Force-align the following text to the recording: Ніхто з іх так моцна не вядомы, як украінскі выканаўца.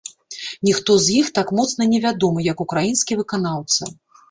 Ніхто 0.67 0.95
з 1.03 1.17
іх 1.19 1.29
так 1.37 1.51
моцна 1.59 1.87
не 1.93 2.01
вядомы, 2.07 2.39
як 2.49 2.65
украінскі 2.67 3.21
выканаўца. 3.23 3.81